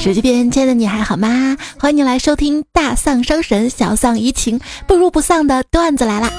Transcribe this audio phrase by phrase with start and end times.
[0.00, 1.54] 手机边，亲爱的你还好吗？
[1.78, 6.32] 欢迎你来收听大丧伤神，小丧怡情，不如不丧的段子来啦！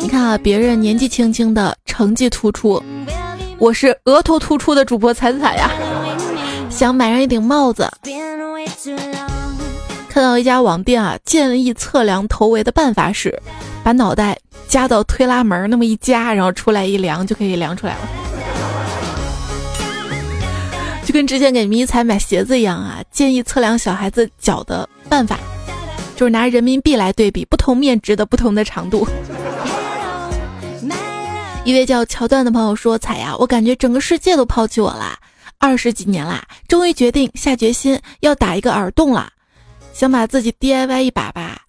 [0.00, 2.82] 你看啊，别人年纪轻轻的成绩突出，
[3.58, 5.70] 我是额头突出的主播彩彩呀。
[6.70, 7.90] 想买上一顶帽子，
[10.08, 13.38] 看到一家网店啊，建议测量头围的办法是，
[13.82, 18.00] 把脑袋夹到推拉门那么一夹，然后出来一量就可以量出来了。
[21.04, 25.38] 就跟之前给迷彩买鞋子一样啊，建议测量小孩子脚的办法，
[26.16, 29.06] 就是拿人民币来对比不同面值的不同的长度。
[31.64, 35.18] 一位叫桥段的朋友说：“彩呀，我感觉整个世界都抛弃我啦，
[35.58, 39.30] 二十几年啦，终于决定下决心要打一个耳洞了，
[39.92, 41.60] 想把自己 DIY 一把吧。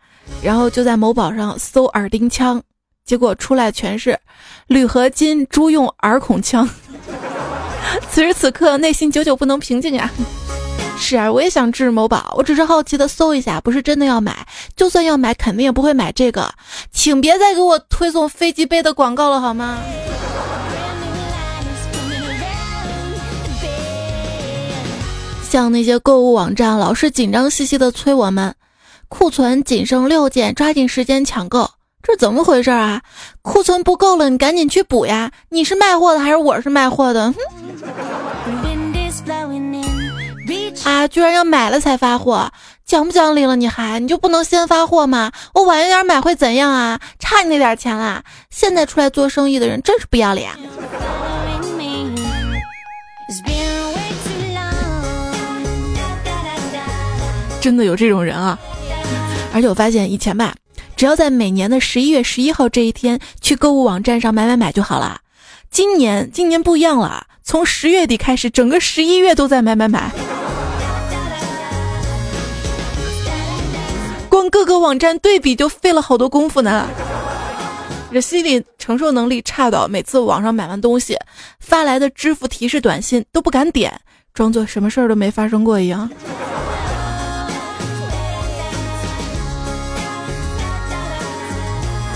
[0.42, 2.62] 然后就在某宝上搜耳钉枪，
[3.06, 4.20] 结果出来全是
[4.68, 6.68] 铝合金猪用耳孔枪。”
[8.12, 10.10] 此时此刻，内心久久不能平静呀。
[10.98, 14.48] 是啊，我也想治某宝，我只是好奇的搜一下，不是真的要买。
[14.76, 16.50] 就算要买，肯定也不会买这个。
[16.92, 19.78] 请别再给我推送飞机杯的广告了，好吗？
[25.50, 28.56] 像那些购物网站，老是紧张兮兮的催我们，
[29.08, 31.70] 库存仅剩六件，抓紧时间抢购。
[32.08, 33.02] 这怎么回事啊？
[33.42, 35.32] 库存不够了，你赶紧去补呀！
[35.50, 37.34] 你是卖货的还是我是卖货的？
[40.84, 41.08] 啊！
[41.08, 42.52] 居然要买了才发货，
[42.86, 43.56] 讲不讲理了？
[43.56, 45.32] 你还你就不能先发货吗？
[45.56, 47.00] 我晚一点买会怎样啊？
[47.18, 48.22] 差你那点钱啦！
[48.52, 50.52] 现在出来做生意的人真是不要脸。
[57.60, 58.60] 真的有这种人啊！
[59.52, 60.54] 而且我发现以前吧。
[60.96, 65.20] 只要在每年的十一月十一号这一天去购物网站上买买买就好了。
[65.70, 70.10] 今年今年不一样了，从十月底开始，整个十一月都在买买买。
[74.30, 76.88] 光各个网站对比就费了好多功夫呢。
[78.12, 81.18] 这心理承受能力差到每次网上买完东西
[81.60, 84.00] 发来的支付提示短信都不敢点，
[84.34, 86.10] 装作什么事儿都没发生过一样。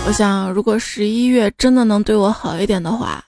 [0.07, 3.23] 我想，如果十一月真的能对我好一点的话，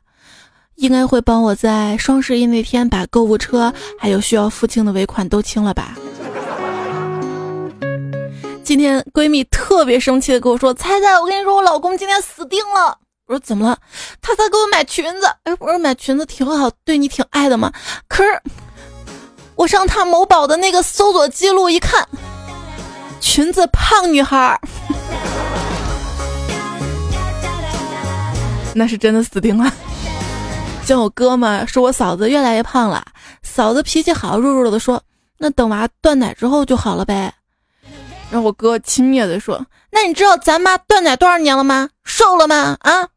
[0.76, 5.96] 应该会帮我在双十一那天把购物车还有需要付清的尾款都清了吧。
[8.64, 13.78] 今天闺蜜特别生气的跟我说：“猜猜，我跟你说，我老公今天死定了。”我说：“怎么了？”
[14.20, 15.28] 他在给我买裙子。
[15.44, 17.72] 哎，我说买裙子挺好，对你挺爱的嘛。
[18.08, 18.42] 可是
[19.56, 22.08] 我上他某宝的那个搜索记录一看，
[23.20, 24.60] 裙子胖女孩。
[28.74, 29.72] 那是真的死定了。
[30.86, 33.06] 像我哥嘛，说我嫂子越来越胖了。
[33.44, 35.02] 嫂子脾气好，弱弱的说
[35.38, 37.34] ：“那等娃断奶之后就好了呗。”
[38.32, 41.90] 然后我哥轻蔑的说：“那你知道咱妈断奶多少年了吗？
[42.06, 42.78] 瘦了吗？
[42.82, 43.08] 啊？”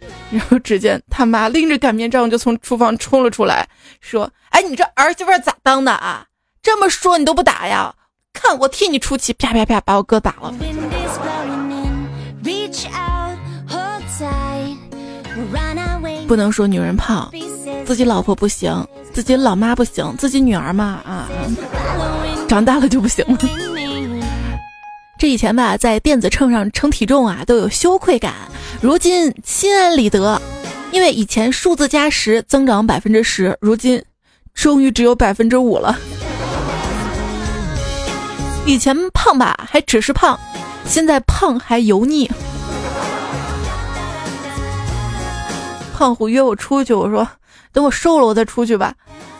[0.30, 3.68] 然后只见他妈拎着擀面杖就从厨房冲了出来，
[4.00, 6.26] 说：“哎，你这儿媳妇咋当的啊？
[6.62, 7.94] 这么说你都不打呀？
[8.32, 10.54] 看我替你出气！”啪啪啪，把我哥打了。
[16.28, 17.32] 不能说女人胖，
[17.86, 21.26] 自己老婆不行，自己老妈不行，自己女儿嘛啊，
[22.46, 23.38] 长大了就不行了。
[25.18, 28.34] 这以前吧，在电子秤上称体重啊，都有羞愧感，
[28.82, 30.38] 如今心安理得，
[30.92, 34.04] 因为以前数字加十增长百分之十，如今
[34.52, 35.98] 终于只有百分之五了。
[38.66, 40.38] 以前胖吧，还只是胖，
[40.84, 42.30] 现在胖还油腻。
[45.98, 47.26] 胖虎约我出去，我说
[47.72, 48.94] 等我瘦了我再出去吧。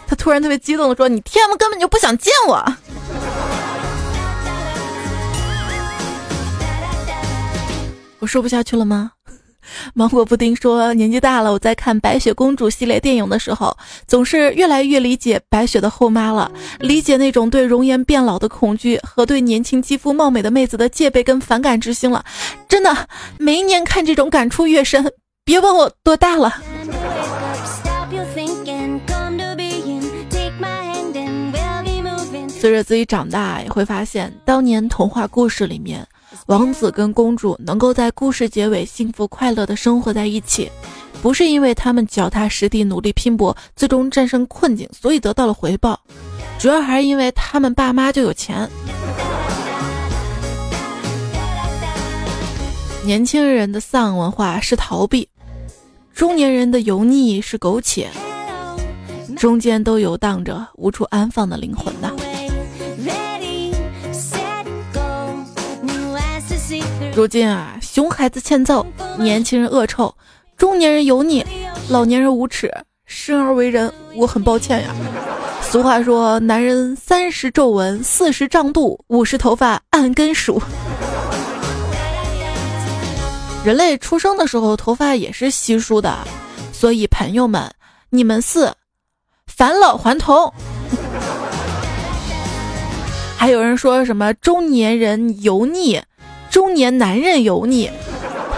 [0.09, 2.57] 他突然特别激动的说：“你天，根本就不想见我。”
[8.19, 9.13] 我说不下去了吗？
[9.95, 13.77] 芒果布丁说：“年纪大了，我在看《白雪公主》系列电影的时候，
[14.09, 16.51] 总是越来越理解白雪的后妈了，
[16.81, 22.25] 理解那种对容颜变老的恐惧和对年轻肌肤貌美的妹子的戒备跟反感之心了。
[22.69, 23.07] 真的，
[23.39, 25.09] 每一年看这种感触越深。”
[25.49, 26.61] 别问我多大了。
[32.51, 36.07] 随着自己长大，也会发现当年童话故事里面，
[36.49, 40.71] 王子跟公主能够在故事结尾幸福快乐的生活在一起，
[41.23, 45.99] 不是因为他们脚踏实地努力拼搏，最终战胜困境，所以得到了回报，
[46.59, 48.69] 主要还是因为他们爸妈就有钱。
[53.03, 55.27] 年轻人的丧文化是逃避。
[56.19, 58.11] 中年人的油腻是苟且，
[59.37, 62.11] 中间都游荡着无处安放的灵魂呐。
[67.15, 68.85] 如今啊，熊孩子欠揍，
[69.17, 70.13] 年轻人恶臭，
[70.57, 71.47] 中年人油腻，
[71.89, 72.69] 老年人无耻。
[73.07, 74.93] 生而为人，我很抱歉呀。
[75.63, 80.61] 俗话说，男人三十皱纹，四十胀肚，五十头发按根数。
[83.65, 86.17] 人类出生的时候头发也是稀疏的，
[86.73, 87.71] 所以朋友们，
[88.09, 88.73] 你们是
[89.47, 90.53] 返老还童。
[93.37, 96.01] 还有人说什么中年人油腻，
[96.51, 97.91] 中年男人油腻，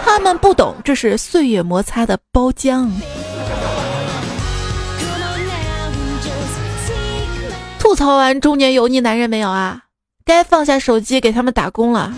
[0.05, 2.89] 他们不懂这是岁月摩擦的包浆。
[7.79, 9.81] 吐槽完中年油腻男人没有啊？
[10.23, 12.13] 该放下手机给他们打工了。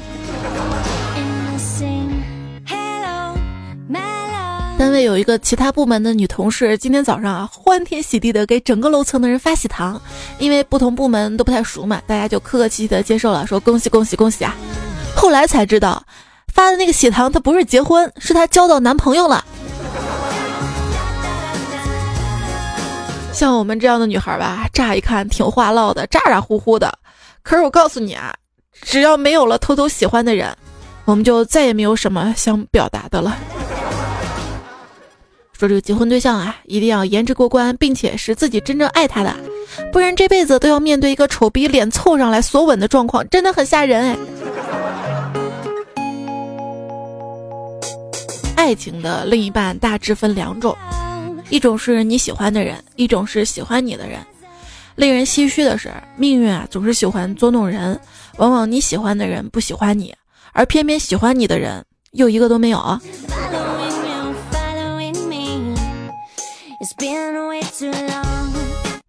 [4.76, 10.02] 单位有一个其他部门的女同事，今天早上啊，欢天喜地的给整个楼层的人发喜糖，
[10.40, 14.54] 因为不同部门都不太熟嘛，大家就客客气气的接受了，说恭喜恭喜恭喜啊！
[15.16, 16.04] 后来才知道，
[16.54, 19.46] 发的那个喜糖，她不是结婚，是她交到男朋友了。
[23.32, 26.92] 像我们这样的女孩吧，乍一看挺话唠的，咋咋呼呼的。
[27.42, 28.34] 可是我告诉你啊，
[28.82, 30.54] 只要没有了偷偷喜欢的人，
[31.06, 33.38] 我们就再也没有什么想表达的了。
[35.64, 39.34] 说这个结婚对象啊，一定要颜值过关，并且是自己真正爱他的，
[39.94, 44.18] 不然这辈子都要面对一个丑逼脸凑上来索吻的状况，真的很吓人哎。
[48.58, 50.76] 爱情的另一半大致分两种。
[51.50, 54.20] 一种是你喜欢的人，一种是喜欢你的人。
[54.96, 57.98] 令人唏嘘的是，命运啊总是喜欢捉弄人。
[58.36, 60.14] 往往你喜欢的人不喜欢你，
[60.52, 61.82] 而偏偏喜欢你的人
[62.12, 63.00] 又一个都没有。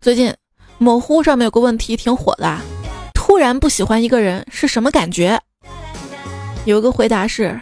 [0.01, 0.33] 最近，
[0.79, 2.59] 某乎上面有个问题挺火的：
[3.15, 5.41] 突然不喜欢一个人是什么感觉？
[6.67, 7.61] 有个回答是。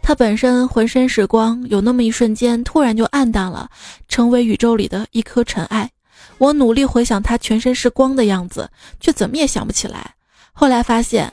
[0.00, 3.68] 他本身浑身是光，有那么一瞬间，突然就暗淡了，
[4.08, 5.90] 成为宇宙里的一颗尘埃。
[6.38, 8.70] 我努力回想他全身是光的样子，
[9.00, 10.10] 却怎么也想不起来。
[10.52, 11.32] 后来发现，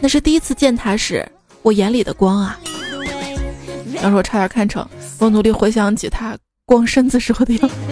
[0.00, 1.24] 那是第一次见他时，
[1.62, 2.58] 我眼里的光啊！
[4.00, 6.36] 当时我差点看成，我努力回想起他
[6.72, 7.74] 光身子时候的样子。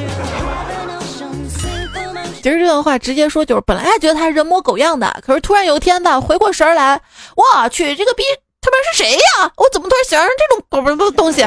[2.43, 6.99] 其实这段话直接说就是，本来还觉得他人模狗样的，可是突然有一天呢，回过神来，
[7.37, 8.23] 我去，这个逼！
[8.63, 9.21] 他妈是谁呀？
[9.59, 11.47] 我怎么突然喜欢上这种狗不的东西？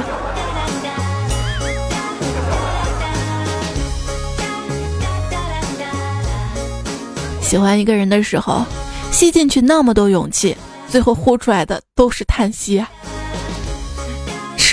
[7.42, 8.64] 喜欢一个人的时候，
[9.12, 10.56] 吸进去那么多勇气，
[10.88, 12.88] 最后呼出来的都是叹息啊！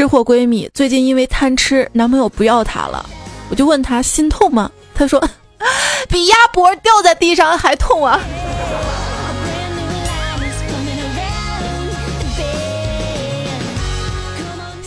[0.00, 3.04] 吃货闺蜜最近因为贪吃，男朋友不要她了，
[3.50, 4.70] 我就问她心痛吗？
[4.94, 5.22] 她说，
[6.08, 8.18] 比鸭脖掉在地上还痛啊！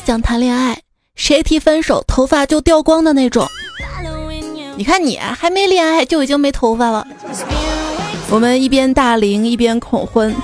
[0.04, 0.82] 想谈恋爱，
[1.14, 3.48] 谁提分手头发就掉光的那种。
[4.76, 7.06] 你看你还没恋爱就已经没头发了。
[8.32, 10.36] 我们一边大龄一边恐婚，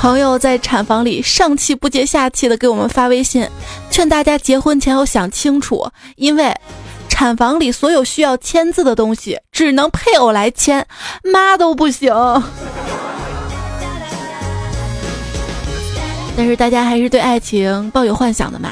[0.00, 3.46] 朋友在产房里上气不接下气的给我们发微信，
[3.90, 5.86] 劝大家结婚前要想清楚，
[6.16, 6.56] 因为
[7.06, 10.86] 产房里所有需要签字的东西只能配偶来签，
[11.22, 12.10] 妈都不行。
[16.34, 18.70] 但是大家还是对爱情抱有幻想的嘛？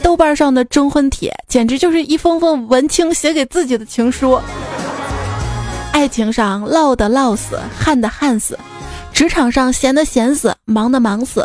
[0.00, 4.40] 豆瓣上的征婚帖简直就是一封封文青写给自己的情书。
[5.90, 8.54] 爱情上唠的唠死，旱的旱死；
[9.12, 11.42] 职场上闲的闲死，忙的忙死；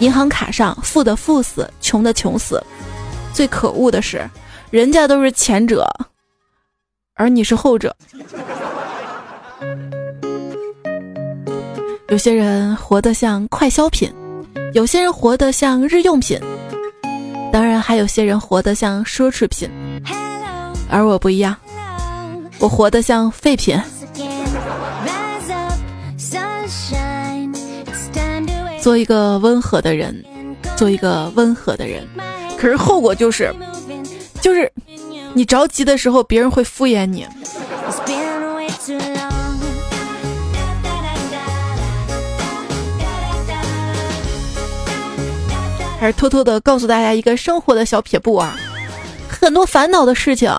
[0.00, 2.62] 银行卡上富的富死，穷的穷死。
[3.32, 4.28] 最可恶的是，
[4.70, 5.88] 人家都是前者，
[7.14, 7.96] 而你是后者。
[12.08, 14.12] 有些人活得像快消品。
[14.72, 16.38] 有些人活得像日用品，
[17.52, 19.68] 当然还有些人活得像奢侈品，
[20.88, 21.56] 而我不一样，
[22.60, 23.80] 我活得像废品。
[28.80, 30.24] 做一个温和的人，
[30.76, 32.06] 做一个温和的人，
[32.56, 33.54] 可是后果就是，
[34.40, 34.72] 就是
[35.34, 37.26] 你着急的时候，别人会敷衍你。
[46.00, 48.56] 还是偷偷的告诉大家一个生活的小撇步啊，
[49.28, 50.50] 很多烦恼的事情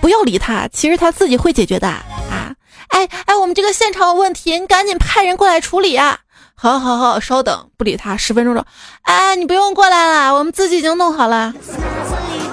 [0.00, 2.52] 不要理他，其实他自己会解决的啊！
[2.88, 6.18] 哎哎，我们这个现场有问题，你赶紧派人过来处理啊！
[6.60, 8.66] 好好好，稍等，不理他，十分钟说，
[9.02, 11.54] 哎，你不用过来了，我们自己已经弄好了，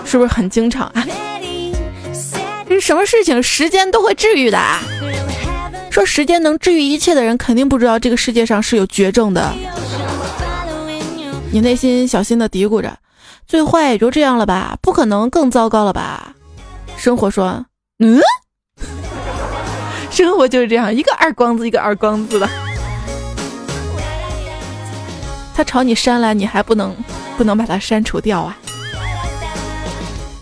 [0.05, 1.03] 是不是很经常啊？
[2.69, 4.59] 这什么事情时间都会治愈的。
[5.89, 9.51] 说时间能治愈一切的人，肯定不知道这个世界上是有绝症的。
[11.51, 12.95] 你内心小心的嘀咕着，
[13.47, 16.35] 最坏也就这样了吧，不可能更糟糕了吧？
[16.95, 17.65] 生活说，
[17.97, 18.21] 嗯，
[20.11, 22.47] 生活就是这样，一个耳光子一个耳光子的。
[25.55, 26.93] 他朝你扇来，你还不能
[27.37, 28.57] 不能把它删除掉啊？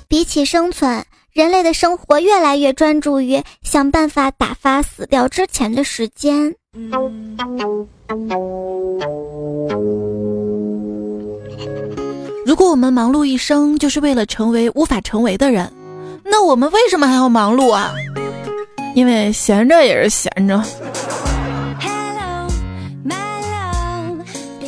[0.08, 1.05] 比起生存。
[1.32, 6.53] 人类的生活越来越专注于想办法打发死掉之前的时间。
[12.46, 15.74] 如果我们忙碌一生就是为了成为无法成为的人，
[16.24, 17.91] 那我们为什么还要忙碌啊？
[18.93, 20.63] 因为闲着也是闲着。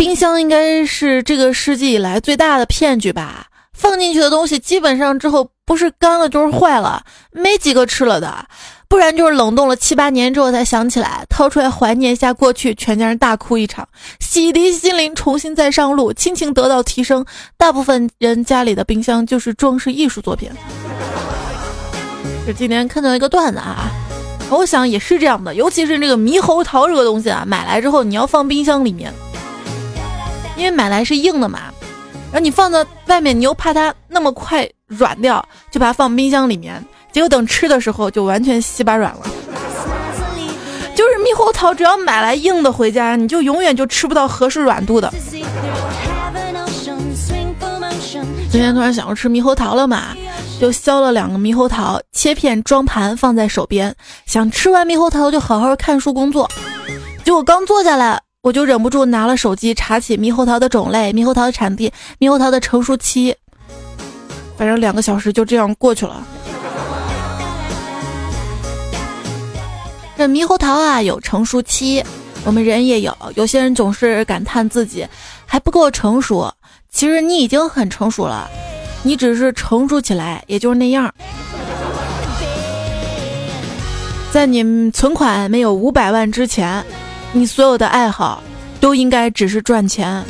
[0.05, 3.47] 冰箱应该是这个世纪以来最大的骗局吧？
[3.73, 5.49] 放进去的东西基本上之后。
[5.65, 8.45] 不是干了就是坏了，没几个吃了的，
[8.87, 17.25] 不然就是冷冻了七八年之后才想起来掏出来怀念一下过去，全家人大哭一场，洗涤心灵，重新再上路，亲情得到提升。
[17.57, 20.51] 大部分人家里的冰箱就是装饰艺术作品。
[22.45, 23.89] 这今天看到一个段子啊，
[24.51, 29.11] 我想也是这样的，尤其是这个猕猴桃这个东西啊，买来之后你要放冰箱里面，
[30.55, 31.59] 因为买来是硬的嘛，
[32.31, 34.67] 然后你放在外面，你又怕它那么快。
[34.87, 36.79] 软掉，就把它放冰箱里面，
[37.11, 39.21] 结果等吃的时候就完全稀巴软了。
[40.93, 45.11] 就是猕猴桃，只要买来硬的回家，你就永远就吃不到合适软度的。
[48.51, 50.15] 今天突然想要吃猕猴桃了嘛，
[50.61, 53.91] 就削了两个猕猴桃，切片装盘放在手边，
[54.27, 56.47] 想吃完猕猴桃就好好看书工作。
[57.23, 63.35] 结果刚坐下来，我就忍不住拿了手机查起猕猴桃的种类、猕猴桃的产地、猕猴桃的成熟期。
[64.55, 66.23] 反正两个小时就这样过去了。
[70.15, 72.03] 这猕猴桃啊有成熟期，
[72.43, 73.17] 我们人也有。
[73.33, 75.07] 有些人总是感叹自己
[75.47, 76.53] 还不够成熟，
[76.91, 78.47] 其实你已经很成熟了，
[79.01, 81.11] 你只是成熟起来也就是那样。
[84.31, 86.85] 在你存款没有五百万之前，
[87.35, 88.41] 你所有的爱好
[88.79, 90.23] 都应该只是赚钱。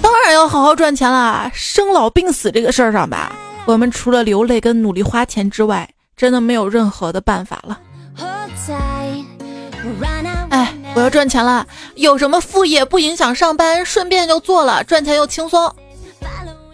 [0.00, 3.32] 当然要好好赚钱啦，生老病死这个事儿上吧，
[3.64, 7.80] 我们除了流泪跟努力花钱之外，真的没有任何的办法了。
[10.50, 11.66] 哎，我要赚钱了，
[11.96, 15.74] 有什么副业不影响上班，顺便就做了，赚钱又轻松。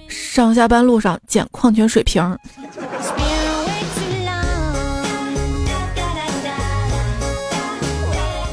[0.07, 2.23] 上下班路上捡矿泉水瓶。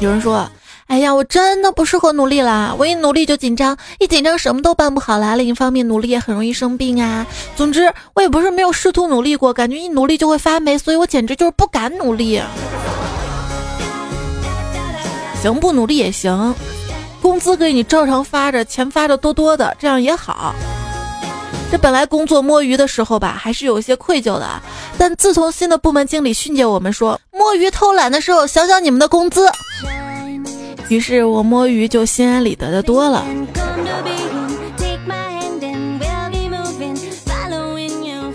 [0.00, 0.48] 有人说。
[0.88, 2.72] 哎呀，我真的不适合努力啦！
[2.78, 5.34] 我一努力就紧张，一紧张什么都办不好啦。
[5.34, 7.26] 另一方面，努力也很容易生病啊。
[7.56, 12.40] 总之，我也不是没有试图努力过，感觉一努力就会发霉，所以我简直就是不敢努力。
[15.42, 16.54] 行，不努力也行，
[17.20, 20.54] 工资给你照常发着，钱发的多多的，这样也好。
[21.70, 24.62] 这本来工作摸鱼的时候吧，还是有些愧疚的，
[24.96, 29.50] 但自从新的部门经理训诫我们说，摸鱼偷懒的时候，想想你们的工资。
[30.88, 33.26] 于是我摸鱼就心安理得的多了。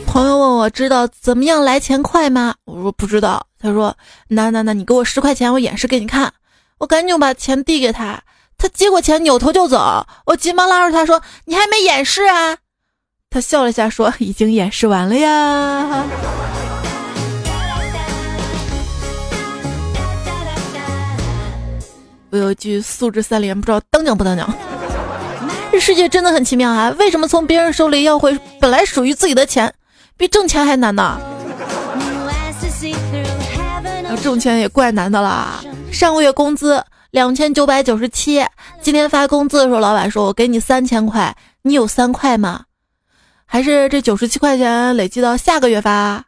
[0.05, 2.53] 朋友问我知道怎么样来钱快吗？
[2.65, 3.47] 我说不知道。
[3.57, 3.95] 他说
[4.27, 6.33] 那那那你给我十块钱，我演示给你看。
[6.79, 8.21] 我赶紧把钱递给他，
[8.57, 10.05] 他接过钱扭头就走。
[10.25, 12.57] 我急忙拉住他说你还没演示啊？
[13.33, 16.03] 他笑了下说 已经演示完了呀。
[22.29, 24.53] 我有句素质三连，不知道当讲不当讲。
[25.71, 26.93] 这世界真的很奇妙啊！
[26.99, 29.73] 为什么从别人手里要回本来属于自己的钱，
[30.17, 31.17] 比挣钱还难呢？
[34.09, 35.63] 要挣钱也怪难的啦。
[35.89, 38.45] 上个月工资两千九百九十七，
[38.81, 42.63] 今天发工资的时候，老板说我给你三千块，你有三块吗？
[43.53, 46.23] 还是这九十七块钱累计到下个月发？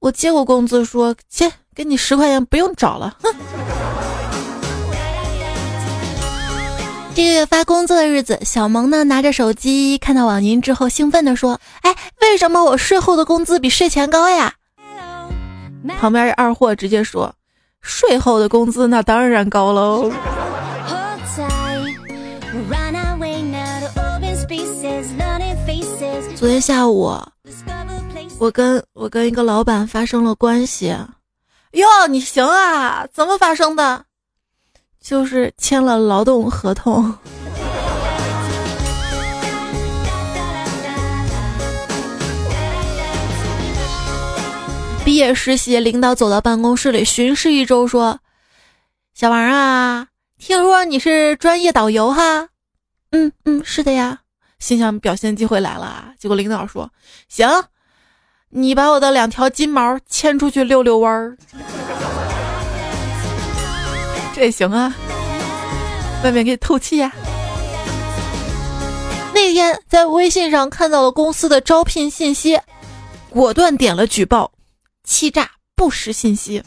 [0.00, 3.16] 我接过工资说切，给你十块钱，不用找了。
[3.22, 3.32] 哼。
[7.14, 14.54] 这个月发工资的日子，小萌呢拿着手机看到网银之后，兴奋地说：“哎，为什么我税后的工资比税前高呀？”
[16.00, 17.32] 旁边二货直接说
[17.80, 20.10] ：“税后的工资那当然高喽。”
[26.54, 27.20] 今天下午，
[28.38, 30.96] 我跟我跟一个老板发生了关系。
[31.72, 33.04] 哟，你行啊？
[33.12, 34.04] 怎么发生的？
[35.00, 37.12] 就是签了劳动合同。
[45.04, 48.20] 毕业实习，领导走到办公室里巡视一周，说
[49.12, 50.06] ：“小王啊，
[50.38, 52.48] 听说你是专业导游哈
[53.10, 54.20] ？”“嗯嗯，是的呀。”
[54.64, 56.14] 心想表现机会来了。
[56.18, 56.90] 结果领导说
[57.28, 57.46] ：“行，
[58.48, 61.36] 你把我的两条金毛牵出去溜溜弯儿。
[64.34, 64.90] ”这也行啊，
[66.24, 67.12] 外面可以透气呀。
[69.34, 72.58] 那天在微信上看到了公司的招聘信息，
[73.28, 74.50] 果断点了举报，
[75.04, 76.62] 欺诈不实信息。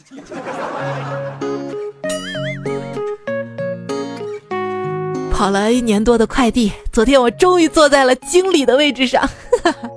[5.38, 9.22] 跑了一年多的快递，昨天我终于坐在了经理的位置上。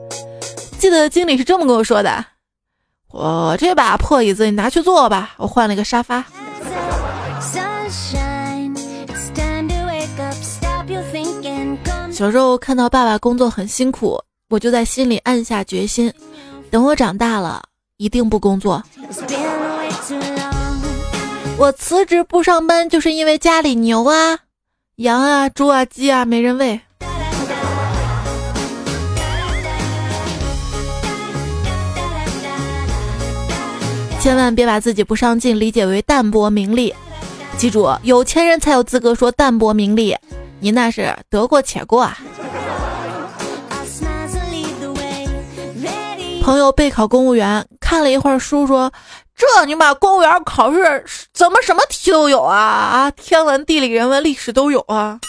[0.77, 2.23] 记得经理是这么跟我说的
[3.09, 6.23] ：“我这把破椅子你拿去坐吧，我换了个沙发。”
[12.11, 16.13] 小时候看到爸爸工作很辛苦，我就在心里暗下决心，
[16.69, 17.63] 等我长大了
[17.97, 18.83] 一定不工作。
[21.57, 24.37] 我辞职不上班，就是因为家里牛啊、
[25.01, 26.79] 羊啊、猪啊、鸡啊没人喂。
[34.19, 36.93] 千万别把自己不上进理解为淡泊名利，
[37.57, 40.15] 记住，有钱人才有资格说淡泊名利。
[40.59, 42.19] 你那是得过且过啊！
[46.43, 48.93] 朋友备考公务员，看了一会儿书，说
[49.41, 52.55] ：“这你妈公务员考试怎么什么题都有啊？
[52.55, 55.19] 啊，天文、地理、人文、历史都有啊！”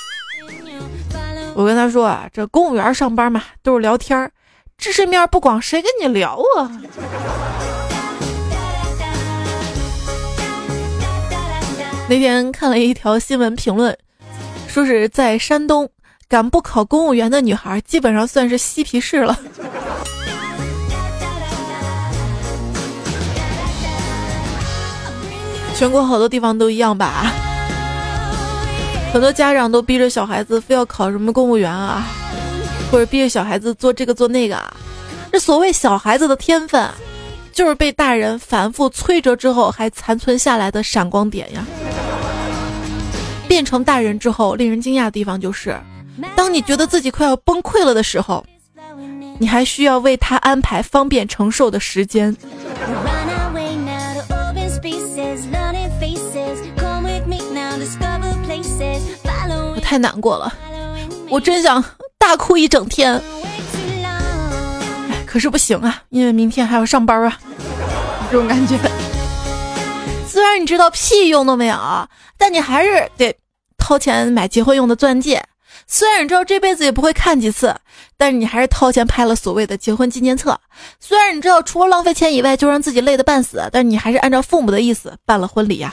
[1.57, 4.31] 我跟他说啊，这公务员上班嘛，都是聊天儿，
[4.77, 6.71] 知识面不广，谁跟你聊啊？
[12.07, 13.97] 那天看了一条新闻评论。
[14.69, 15.89] 说是在山东，
[16.29, 19.39] 敢不考公务员的女孩基本上算是嬉皮士了。
[25.77, 27.33] 全国好多地方都一样吧？
[29.13, 32.07] 很多家长都逼着小孩子非要考什么公务员啊，
[32.91, 34.57] 或者逼着小孩子做这个做那个。
[34.57, 34.75] 啊。
[35.31, 36.89] 这所谓小孩子的天分，
[37.53, 41.65] 就是被大人反复摧折之后还残存下来的闪光点呀。
[43.49, 45.79] 变成大人之后，令人惊讶的地方就是，
[46.35, 48.45] 当你觉得自己快要崩溃了的时候，
[49.39, 52.35] 你还需要为他安排方便承受的时间。
[59.93, 60.51] 太难过了，
[61.29, 61.85] 我真想
[62.17, 63.23] 大哭一整天。
[65.27, 67.39] 可是不行啊，因为明天还要上班啊，
[68.31, 68.79] 这种感觉。
[70.27, 71.77] 虽然你知道屁用都没有，
[72.39, 73.37] 但你还是得。
[73.77, 75.45] 掏钱买结婚用的钻戒，
[75.87, 77.77] 虽然你知道这辈子也不会看几次，
[78.17, 80.59] 但是你还是掏钱拍了所谓的结婚纪念册。
[81.01, 85.93] 虽然你知道除了浪费钱以外就让自己累得半死，但是你还是按照父母的意思办了婚礼呀。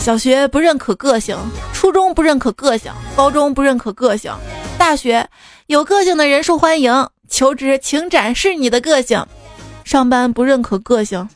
[0.00, 1.36] 小学不认可个性，
[1.74, 4.32] 初中不认可个性，高中不认可个性，
[4.78, 5.28] 大学
[5.66, 9.22] 有个性的人受欢迎，求职请展示你的个性，
[9.84, 11.28] 上班不认可个性。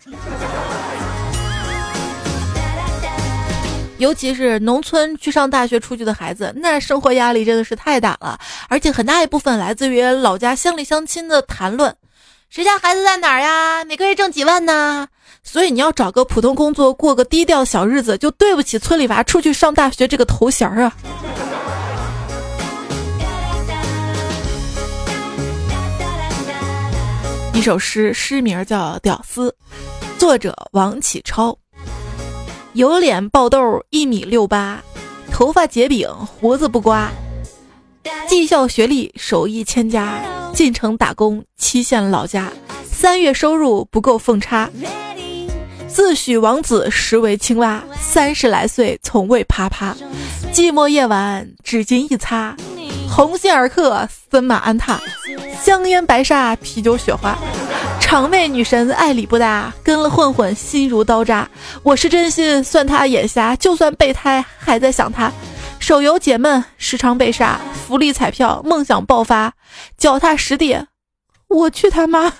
[3.98, 11.94] 尤其是农村去上大学出去的孩子，那生活压力真的是太大了，而且很大一部分来自于老家乡里乡亲的谈论，
[12.50, 13.84] 谁家孩子在哪儿呀？
[13.84, 15.08] 每个月挣几万呢？
[15.42, 20.92] 所以你要找个普通工作，过个低调小日子，就对不起村里娃出去上大学这个头衔儿啊。
[27.52, 29.50] 一首诗，诗名叫《屌丝》，
[30.18, 31.56] 作者王启超。
[32.74, 34.82] 有脸爆痘一米六八，
[35.30, 37.10] 头发结饼胡子不刮，
[38.28, 40.20] 技校学历手艺千家，
[40.54, 42.50] 进城打工七县老家，
[42.88, 44.70] 三月收入不够奉差，
[45.88, 49.96] 自诩王子实为青蛙，三十来岁从未啪啪，
[50.52, 52.56] 寂寞夜晚纸巾一擦，
[53.10, 55.00] 鸿星尔克森马安踏，
[55.60, 57.36] 香烟白沙啤酒雪花。
[58.00, 61.48] 场妹女神爱理不搭，跟了混混心如刀扎。
[61.82, 63.56] 我是真心，算他眼瞎。
[63.56, 65.32] 就算备胎，还在想他。
[65.86, 67.60] 手游解闷，时常被杀。
[67.74, 69.52] 福利彩票，梦想爆发。
[69.98, 70.86] 脚踏实地，
[71.46, 72.32] 我去他妈！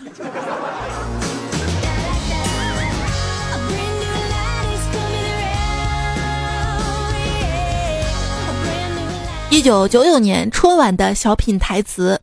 [9.51, 12.19] 一九九九年春晚的小品台词。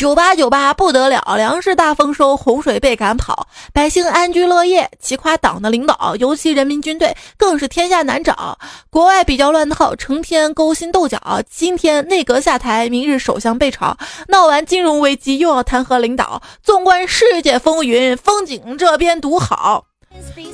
[0.00, 4.90] 九八九八不得了，粮食大丰收，洪水被赶跑，百姓安居乐业。
[4.98, 8.58] 奇夸党的领导，尤其人民军队更是天下难找。
[8.88, 11.20] 国外比较乱套，成天勾心斗角。
[11.50, 13.94] 今天内阁下台，明日首相被炒，
[14.28, 16.40] 闹完金融危机又要弹劾领导。
[16.62, 19.84] 纵观世界风云，风景这边独好。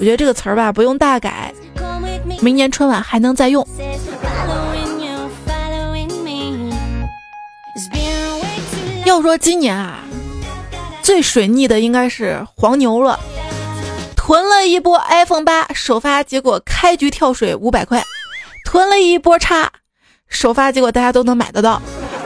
[0.01, 1.55] 我觉得这个词儿吧，不用大改，
[2.41, 3.65] 明年春晚还能再用。
[9.07, 10.01] 要说今年啊，
[11.01, 13.21] 最水逆的应该是黄牛了，
[14.17, 18.01] 囤了一波 iPhone 八首发，结果开局跳水五百块；
[18.65, 19.71] 囤了一波叉
[20.27, 21.81] 首发，结果大家都能买得到；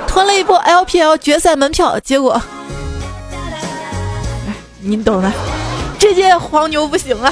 [0.08, 2.40] 囤了一波 LPL 决赛门票，结果，
[4.48, 5.30] 哎，你懂的，
[5.98, 7.30] 这届黄牛不行啊！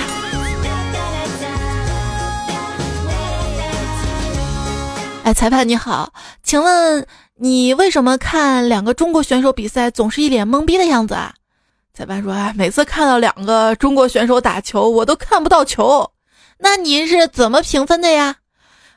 [5.24, 7.06] 哎，裁判你好，请问？
[7.40, 11.33] 你为什么看两个中国选手比赛总是一脸懵逼的样子啊？
[11.94, 16.11] 裁判说：“每次看到两个中国选手打球，我都看不到球。
[16.59, 18.35] 那您是怎么评分的呀？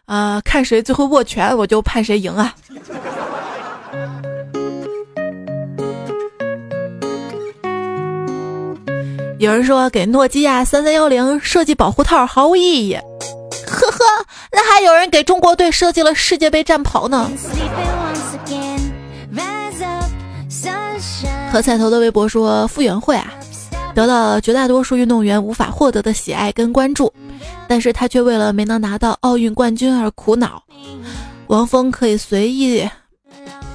[0.06, 2.56] 啊，看谁最后握拳，我就判谁赢啊。”
[9.38, 12.98] 有人说给诺基亚三三幺零设计保护套毫无意义，
[13.72, 17.32] 呵呵，那还有人给中国队设计了世界杯战袍呢。
[21.52, 23.32] 何彩头的微博说：“傅园慧啊，
[23.94, 27.12] 得到了绝大多数运动员无法获得的喜爱跟关注，
[27.68, 30.62] 但是他却为了没能拿到奥运冠军而苦恼。
[31.48, 32.88] 王峰可以随意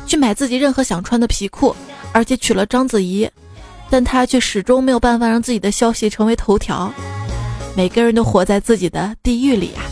[0.07, 1.75] 去买自己任何想穿的皮裤，
[2.13, 3.29] 而且娶了章子怡，
[3.91, 6.91] 但他却始终没有办法让自己的消息成为头条。
[7.77, 9.85] 每个人都活在自己的地狱里啊。”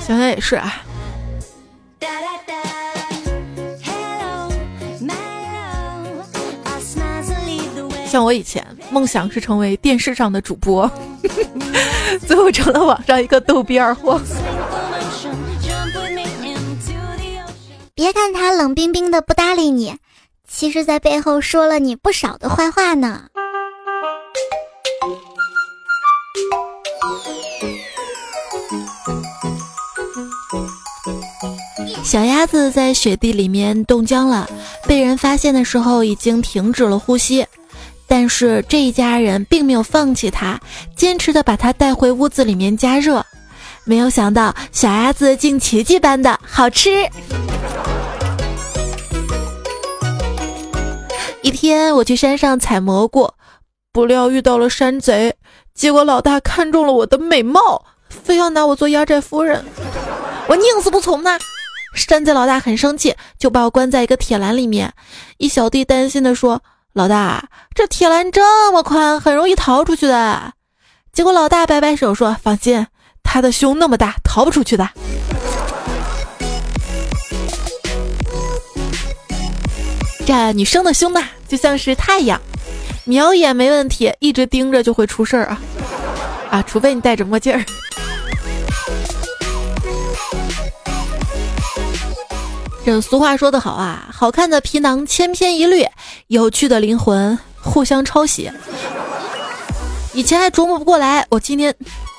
[0.00, 0.82] 想想也是啊。
[8.06, 10.90] 像我以前梦想是成为电视上的主播，
[12.26, 14.18] 最后成了网上一个逗逼二货。
[17.94, 19.98] 别看他冷冰冰的不搭理你，
[20.58, 23.24] 其实在背后说了你不少的坏话呢。
[32.02, 34.48] 小鸭子在雪地里面冻僵了，
[34.86, 37.46] 被人发现的时候已经停止了呼吸，
[38.06, 40.58] 但是这一家人并没有放弃它，
[40.96, 43.22] 坚持的把它带回屋子里面加热。
[43.84, 47.06] 没有想到小鸭子竟奇迹般的好吃。
[51.46, 53.30] 一天我去山上采蘑菇，
[53.92, 55.36] 不料遇到了山贼，
[55.76, 59.64] 结果老大看中了我的美貌，非要拿我做压寨夫人，
[60.48, 61.38] 我宁死不从呢。
[61.94, 64.92] 山贼老大很生气，就把我关在一个铁栏里面。
[65.36, 70.52] 一小弟担心的说：“老大，这铁栏这么宽，很容易逃出去的。”
[71.14, 72.88] 结果老大摆摆手说：“放心，
[73.22, 74.90] 他的胸那么大，逃不出去的。”
[80.26, 82.40] 这女生的胸呢，就像是太阳，
[83.04, 85.60] 瞄一眼没问题，一直盯着就会出事儿啊！
[86.50, 87.64] 啊，除非你戴着墨镜儿。
[92.84, 95.86] 这俗话说得好啊，好看的皮囊千篇一律，
[96.26, 98.50] 有趣的灵魂互相抄袭。
[100.12, 101.72] 以前还琢磨不过来，我今天，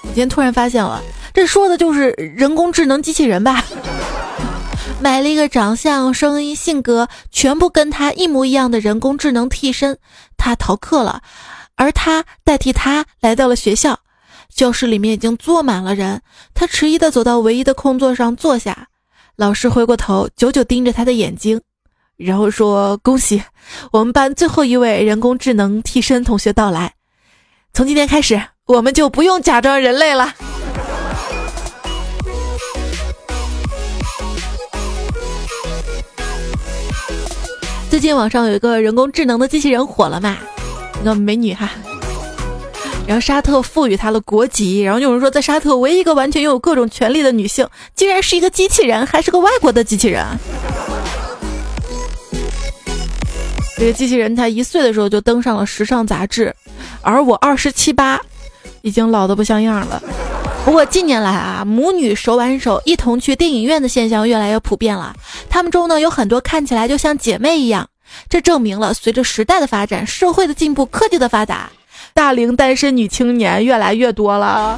[0.03, 3.65] 我今天突然发现了，这说的就是人工智能机器人吧？
[4.99, 9.97] 买了一个长相、声音、性格全部跟他一模一样的人工智能替身，
[10.37, 11.21] 他逃课了，
[11.75, 13.99] 而他代替他来到了学校。
[14.53, 16.21] 教室里面已经坐满了人，
[16.55, 18.87] 他迟疑的走到唯一的空座上坐下。
[19.35, 21.61] 老师回过头，久久盯着他的眼睛，
[22.15, 23.43] 然后说：“恭喜，
[23.91, 26.95] 我们班最后一位人工智能替身同学到来。
[27.71, 30.33] 从今天开始，我们就不用假装人类了。”
[37.89, 40.37] 最近网上有一个人工智能的机器人火了嘛？
[41.01, 41.71] 一个美女哈。
[43.07, 50.25] 然后沙特赋予她了国籍，然后有人说，在沙特唯一一个完全拥有各种权利的女性，竟然是一个机器人，还是个外国的机器人。
[53.77, 56.53] 这个机器人才一岁的时候就登上了时尚杂志，
[57.01, 58.19] 而我二十七八，
[58.81, 60.03] 已经老的不像样了。
[60.67, 65.15] 不过近年来啊母女手挽手一同去电影院的现象越来越普遍了。
[65.49, 67.87] 她们中呢有很多看起来就像姐妹一样。
[68.27, 71.69] 这证明了随着时代的发展社会的进步科技的发达
[72.13, 74.77] 大龄单身女青年越来越多了。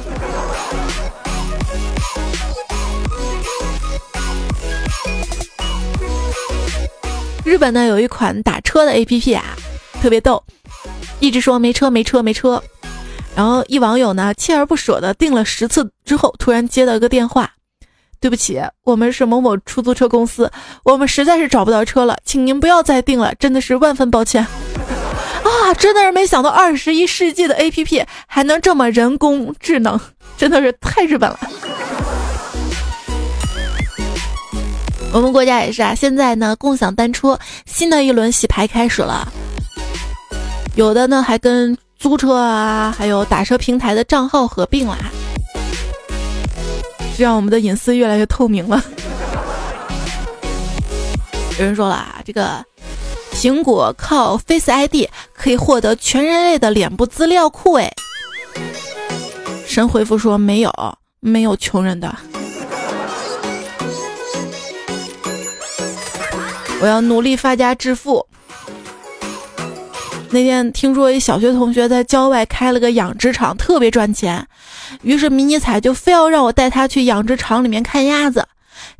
[7.44, 9.56] 日本呢有一款打车的 app 啊
[10.00, 10.40] 特别逗。
[11.18, 12.62] 一直说没车没车没车。
[13.36, 17.50] 然后一网友呢锲而不舍的订了十次之后，突然接到一个电话，
[18.20, 20.50] 对不起，我们是某某出租车公司，
[20.84, 24.46] 我们实在是找不到车了，请您不要再订了，真的是万分抱歉。
[25.42, 29.98] 啊，真的是没想到二十一世纪的 APP 还能这么人工智能，
[30.36, 31.38] 真的是太日本了。
[35.12, 39.26] 我们国家也是啊，现在呢，共享单车新的一轮洗牌开始了，
[40.76, 44.96] 有的呢还跟租车啊，还有打车平台的账号合并啦，
[47.14, 48.82] 这样我们的隐私越来越透明了。
[51.60, 52.64] 有人说了啊，这个
[53.34, 57.92] 苹果靠 Face ID 可以获得全人类的脸部资料库，哎，
[59.66, 60.72] 神回复说没有，
[61.20, 62.16] 没有穷人的。
[66.80, 68.26] 我要努力发家致富。
[70.32, 74.46] 那天听说一小学同学在郊外开了个养殖场，特别赚钱，
[75.02, 78.46] 于是迷你彩就非要让我带他去养殖场里面看鸭子。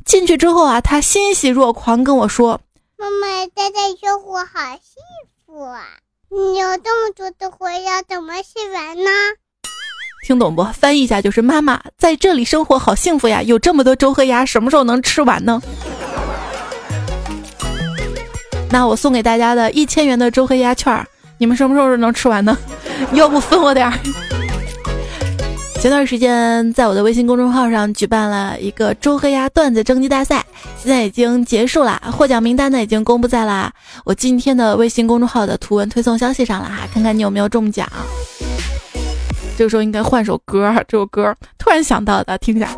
[0.03, 2.59] 进去之后啊，他欣喜若狂跟我说
[2.99, 5.01] ：“妈妈，在这生活好幸
[5.45, 5.81] 福啊！
[6.29, 9.09] 你有这么多的活要怎么吃完呢？”
[10.27, 10.63] 听懂不？
[10.73, 15.61] 翻译一下就是：妈妈在这里生活好幸福呀，有这么多粥和鸭，什么时候能吃完呢？
[18.69, 21.05] 那我送给大家的一千元的周黑鸭券，
[21.41, 22.55] 你们什么时候能吃完呢？
[23.13, 23.93] 要不分我点儿？
[25.81, 30.45] 前段时间在我的微信公众号上举办了一个周黑鸭段子征集大赛，
[30.77, 33.71] 现在已经结束了，获奖名单呢已经公布在了
[34.05, 37.91] 我今天的微信公众号的图文推送消息上了哈，看看你有没有中奖。
[39.57, 42.69] 这个时候应该换首歌，这首歌突然想到的，听一下。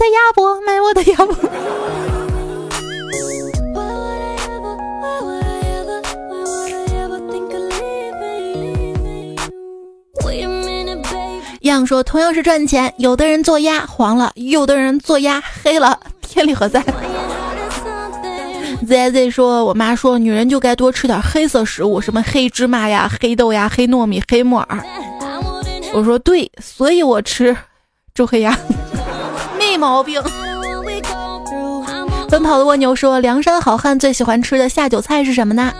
[0.00, 1.36] 的鸭脖，买我的鸭脖。
[11.60, 16.82] 样说同样是赚钱，有的人做鸭黄了，有的人做鸭黑了， 天理何在
[18.86, 24.82] ？Z Z 说，我妈说女人就该多吃点黑色食物，什么黑芝麻呀、黑豆呀、黑糯米、黑木耳。
[25.92, 27.54] 我说对，所以我吃
[28.14, 28.58] 周黑鸭。
[29.70, 30.20] 没毛病。
[32.28, 35.72] 奔跑的蜗牛说：“梁山好汉最喜欢吃的下酒菜是什么呢？”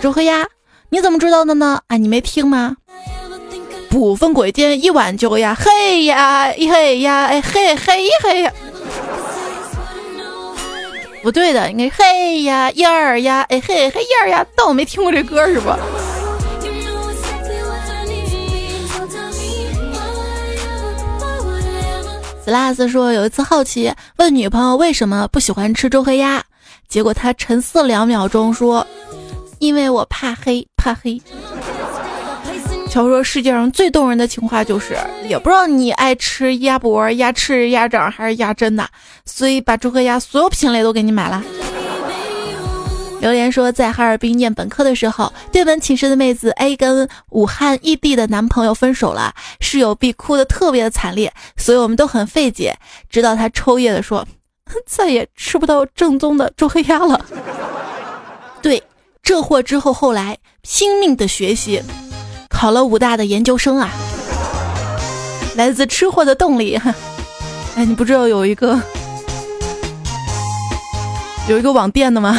[0.00, 0.46] 周黑鸭。
[0.88, 1.80] 你怎么知道的呢？
[1.88, 2.76] 啊，你没听吗？
[3.90, 8.52] 不分贵贱，一碗酒呀，嘿呀，一嘿呀，哎嘿嘿一嘿呀。
[11.22, 14.46] 不对的，应该嘿呀，燕儿呀，哎嘿嘿燕儿呀。
[14.56, 15.70] 但我没听过这歌，是不？
[22.46, 26.40] 斯拉斯说：“有一次好奇问女朋友为什么不喜欢吃周黑鸭，
[26.88, 28.86] 结果他沉思两秒钟说
[29.58, 31.20] ：‘因为我怕黑，怕黑。’
[32.88, 38.86] 乔说世界上最动人的情话就是，也不知道你爱吃鸭脖、鸭翅、鸭掌还是鸭胗的，
[39.24, 41.42] 所以把周黑鸭所有品类都给你买了。”
[43.20, 52.76] 榴莲说，在哈尔滨念本科的时候，对门寝室的妹子 A 跟武汉异地的男朋友分手了，室友 B 哭得特别的惨烈，所以我们都很费解。
[53.08, 54.26] 直到他抽噎的说，
[54.86, 57.20] 再也吃不到正宗的周黑鸭了。
[58.62, 58.82] 对，
[59.22, 61.82] 这货之后后来拼命的学习，
[62.50, 63.90] 考了武大的研究生啊。
[65.56, 66.78] 来自吃货的动力。
[67.76, 68.78] 哎，你不知道有一个
[71.48, 72.38] 有一个网店的吗？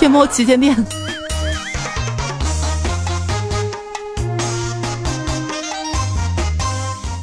[0.00, 0.74] 天猫旗舰店。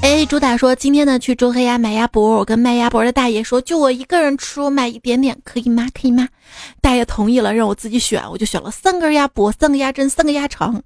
[0.03, 5.87] 哎，主打说今天呢去周黑鸭买鸭脖，我跟卖鸭脖的大爷说，就我一个人吃，我买一点点，可以吗？
[5.91, 6.27] 可以吗？
[6.79, 10.79] 大爷同意了，让我自己选，我就选了三根鸭脖，三个鸭胗，三个鸭肠。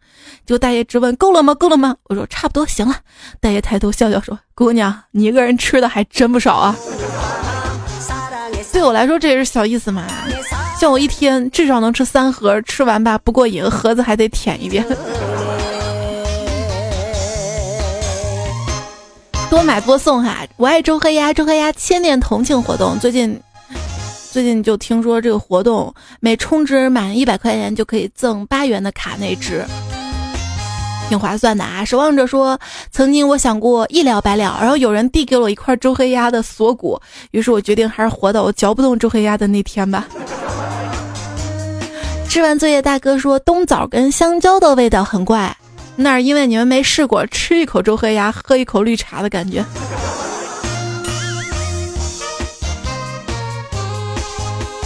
[0.45, 1.53] 就大爷质问够了吗？
[1.53, 1.97] 够了吗？
[2.03, 2.95] 我说差不多行了。
[3.41, 6.73] 大爷抬头笑笑说：“姑娘，你一个人吃的还真不少啊。”
[8.71, 10.07] 对我来说这也是小意思嘛。
[10.81, 14.83] 像我一天至少能吃三盒，吃完吧不过瘾，盒子还得舔一遍。
[19.47, 20.43] 多买多送哈！
[20.57, 23.39] 我爱周黑鸭，周黑鸭千年同庆活动，最近
[24.31, 29.63] 最近就听说这个活动，每充值满一百块钱就可以赠八元的卡内值，
[31.11, 31.83] 挺划算的啊！
[31.83, 32.57] 守望者说，
[32.89, 36.97] 曾经我想过一了百了，然后有人递给我一块周黑鸭的锁骨，
[37.31, 40.07] 于是我决定还是活到我嚼不动周黑鸭的那天吧。
[42.29, 45.53] 吃完作业，大哥说冬枣跟香蕉的味道很怪，
[45.97, 49.65] 那是因为你们没试过吃一口周黑鸭，喝一口绿茶的感觉。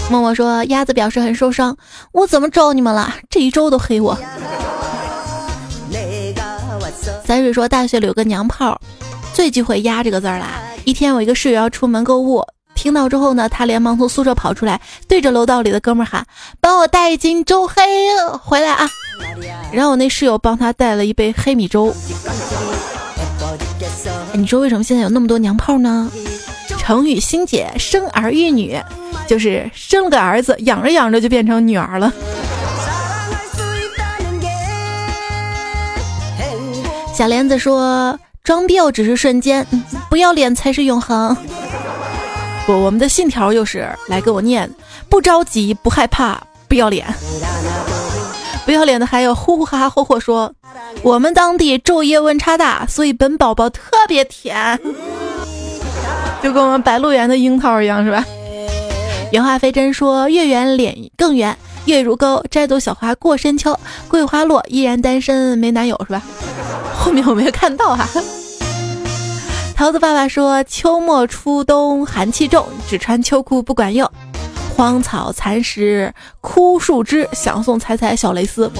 [0.10, 1.78] 默默说：“鸭子表示很受伤，
[2.14, 3.14] 我怎么招你们了？
[3.30, 4.18] 这一周都黑我。”
[7.26, 8.80] 三水说：“大学里有个娘炮，
[9.34, 10.62] 最忌讳鸭这个字儿啦。
[10.84, 16.24] 一天，我一个室友要出门购物，听到之后呢，他连忙从宿舍跑出来，对着楼道里的哥们喊
[16.62, 17.82] ：‘帮我带一斤周黑
[18.40, 18.88] 回来啊！’
[19.74, 21.92] 然后我那室友帮他带了一杯黑米粥。
[24.32, 26.12] 哎你说为什么现在有那么多娘炮呢？
[26.78, 28.80] 成语欣姐生儿育女。”
[29.28, 32.14] 就是生了个儿子，养着养着就变成女儿了。
[37.16, 39.66] 小莲子说：“装逼只是瞬间，
[40.10, 41.34] 不要脸才是永恒。”
[42.68, 44.70] 不，我们的信条又是来跟我念：
[45.08, 47.08] 不着急，不害怕，不要脸。
[48.66, 50.54] 不要脸的还有呼呼哈哈霍霍说
[51.04, 54.78] ：“我们当地昼夜温差大，所以本宝宝特别甜。”
[56.44, 58.26] 就跟我们白鹿原的樱桃一样，是吧？
[59.32, 63.78] 原话飞真说：“月圆脸更圆，月如钩，摘朵小花过深秋。
[64.08, 66.22] 桂花落，依然单身没男友，是吧？”
[66.98, 68.08] 后面我没有看到哈。
[69.76, 74.10] 桃子爸爸说：“秋末初冬寒气重，只穿秋裤不管用。
[74.76, 78.72] 荒草残石枯树枝，想送彩彩小蕾丝。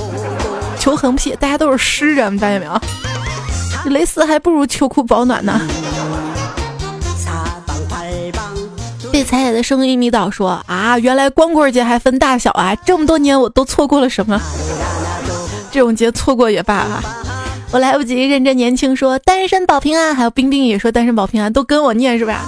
[0.80, 2.82] 求横批，大家都是诗人，发现没有？
[3.92, 5.62] 蕾丝还不如秋裤保暖呢。”
[9.16, 12.76] 被彩彩的声音迷倒，说啊，原来光棍节还分大小啊！
[12.86, 14.38] 这么多年我都错过了什么？
[15.72, 17.02] 这种节错过也罢啊！
[17.72, 20.14] 我来不及认真年轻，说单身保平安。
[20.14, 22.42] 还有冰冰也说单身保平安，都跟我念是吧？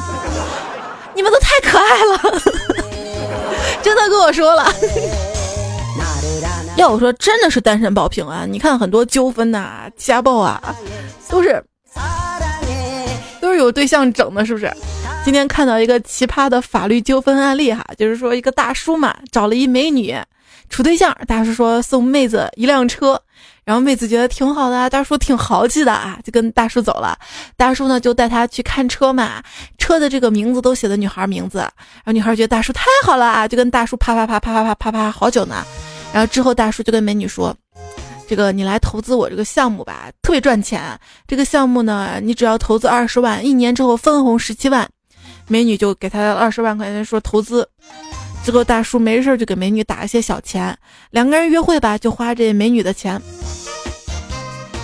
[1.16, 2.42] 你们都太可爱了，
[3.82, 4.70] 真的跟我说了。
[6.76, 8.52] 要我说，真的是单身保平安。
[8.52, 10.62] 你看很多纠纷呐、家暴啊，
[11.30, 11.64] 都是
[13.40, 14.70] 都是有对象整的，是不是？
[15.28, 20.18] 今天看到一个奇葩的法律纠纷案例哈，就是说一个大叔嘛找了一美女
[20.70, 23.22] 处对象，大叔说送妹子一辆车，
[23.66, 27.20] 然后妹子觉得挺好的啊，大叔挺豪气的啊，就跟大叔走了。
[27.58, 29.44] 大叔呢就带她去看车嘛，
[29.78, 35.62] 车的这个名字都写的女孩名字，然后女孩觉得大叔太好了啊，就跟大叔啪啪啪啪啪啪啪啪好久呢。
[36.14, 37.54] 然后之后大叔就跟美女说，
[38.30, 40.98] 这个你来投资我这个项目吧，特别赚钱。
[41.28, 44.88] 这个项目呢，你只要投资二十万，一年之后分红十七万。
[45.48, 47.68] 美女就给他二十万块钱说投资，
[48.44, 50.78] 之后大叔没事就给美女打一些小钱，
[51.12, 53.22] 两个人约会吧就花这美女的钱。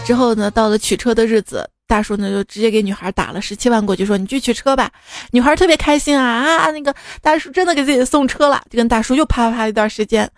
[0.06, 4.91] 之后呢，到了取车的日子，大叔呢就直接给女孩打了十七万过去，说你去取车吧。
[5.32, 10.30] 女孩特别开心啊啊，那个大叔真的给自己送车了，就跟大叔又啪啪啪一段时间，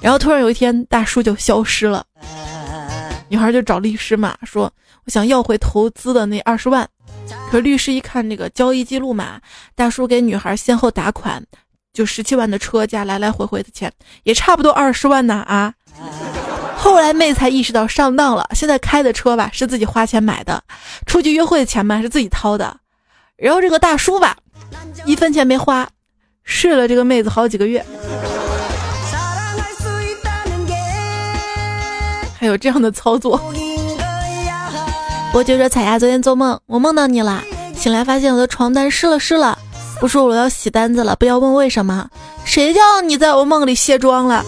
[0.00, 2.04] 然后突然有一天大叔就消失了，
[3.28, 4.70] 女孩就找律师嘛，说
[5.04, 6.88] 我想要回投资的那二十万。
[7.50, 9.40] 可律师一看这个交易记录嘛，
[9.74, 11.44] 大叔给女孩先后打款，
[11.92, 13.92] 就十七万的车加来来回回的钱，
[14.22, 15.74] 也差不多二十万呢啊！
[16.76, 20.62] 后来妹才意识到上当了，现在开的车吧是自己花钱买的，
[21.06, 22.76] 出去约会的钱嘛是自己掏的，
[23.36, 24.36] 然后这个大叔吧，
[25.04, 25.88] 一分钱没花，
[26.42, 27.84] 睡了这个妹子好几个月，
[32.38, 33.40] 还有这样的操作。
[35.34, 37.42] 我就说彩霞昨天做梦，我梦到你了，
[37.74, 39.58] 醒来发现我的床单湿了湿了，
[39.98, 42.06] 不说我要洗单子了，不要问为什么，
[42.44, 44.44] 谁叫你在我梦里卸妆了？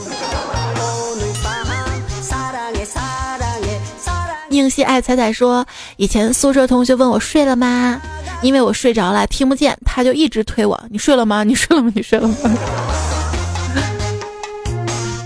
[4.50, 5.66] 宁熙爱彩彩说，
[5.96, 7.98] 以前宿舍同学问我睡了吗？
[8.42, 11.42] 因为我睡着了听不见，他就一直推我，你睡了吗？
[11.44, 11.90] 你睡了吗？
[11.94, 12.36] 你睡了吗？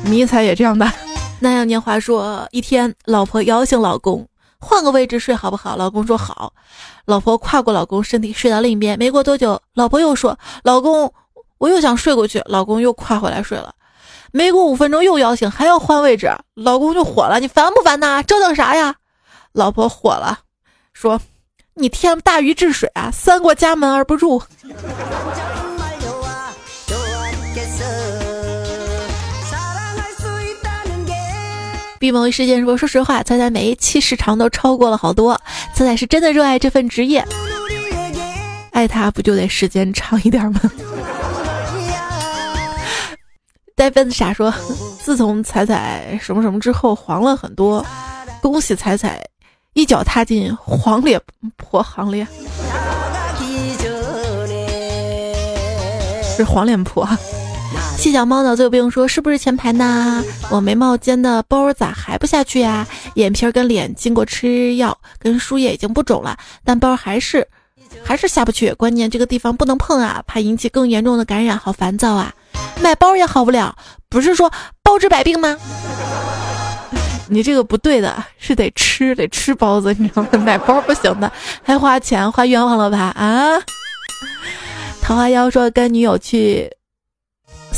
[0.07, 0.89] 迷彩也这样的。
[1.41, 4.25] 那样年华说，一天老婆摇醒老公。
[4.61, 5.77] 换个位置睡好不好？
[5.77, 6.53] 老公说好。
[7.07, 8.99] 老婆跨过老公身体睡到另一边。
[8.99, 11.13] 没过多久，老婆又说：“老公，
[11.59, 13.75] 我又想睡过去。”老公又跨回来睡了。
[14.33, 16.31] 没过五分钟又摇醒，还要换位置。
[16.55, 18.23] 老公就火了：“你烦不烦呐？
[18.23, 18.97] 折腾啥呀？”
[19.53, 20.41] 老婆火了，
[20.93, 21.21] 说
[21.75, 24.43] ：“你天大禹治水啊，三过家门而不入。”
[31.99, 35.41] 闭门为事件说：“说实话，彩彩每一期时长都超过了好多。
[35.75, 37.25] 彩彩是真的热爱这份职业，
[38.71, 40.61] 爱他不就得时间长一点吗？”
[43.75, 44.53] 呆笨傻说
[45.03, 47.85] ：“自从彩彩什么什么之后，黄了很多。
[48.41, 49.21] 恭喜彩彩，
[49.73, 51.21] 一脚踏进黄脸
[51.57, 52.27] 婆行列。”
[56.37, 57.09] 是黄脸婆。
[57.99, 60.25] 细小猫脑子有病说是不是前排呢？
[60.51, 62.87] 我眉毛尖的包咋还不下去呀？
[63.15, 67.47] 眼皮儿跟脸经过吃药跟输液已经不肿了，但包还是
[68.05, 68.73] 还是下不去。
[68.75, 72.33] 关键这个地方不能碰啊，怕引起更严重的感染，好烦躁啊！
[72.81, 73.75] 买包也好不了，
[74.09, 74.51] 不是说
[74.85, 75.59] 包治百病吗？
[77.29, 80.29] 你这个不对的，是得吃得吃包子，你知道吗？
[80.47, 81.31] 买包不行的，
[81.65, 83.13] 还花钱花冤枉了吧？
[83.17, 83.59] 啊！
[85.03, 86.71] 桃花妖说跟女友去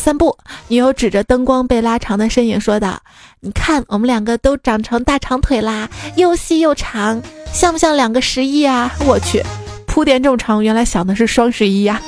[0.01, 0.35] 散步，
[0.69, 2.99] 女友指着灯光被拉长的身影说道
[3.41, 5.87] ：“你看，我们两个都长成大长腿啦，
[6.17, 7.21] 又细又长，
[7.53, 9.45] 像不像两个十一啊？”我去，
[9.87, 12.01] 铺垫这么长，原来想的是双十一呀！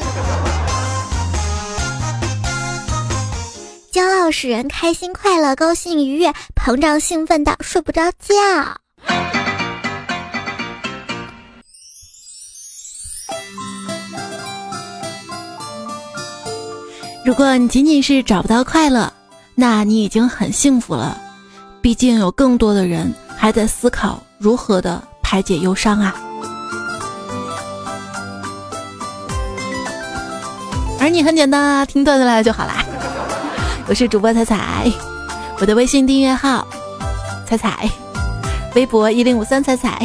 [3.92, 9.41] 骄傲使人开心快乐，高兴愉悦，膨胀兴奋到睡不着觉。
[17.24, 19.12] 如果你仅仅是找不到快乐，
[19.54, 21.16] 那你已经很幸福了。
[21.80, 26.16] 毕竟有更多的人还在思考如何的排解忧伤啊。
[30.98, 32.84] 而你很简单啊，听段子来了就好啦。
[33.86, 34.90] 我是主播彩彩，
[35.60, 36.66] 我的微信订阅号
[37.46, 37.88] 彩彩，
[38.74, 40.04] 微博一零五三彩彩，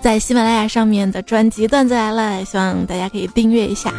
[0.00, 3.92] 在喜马拉雅上面的专辑段子来了，希望大家可以订阅一下。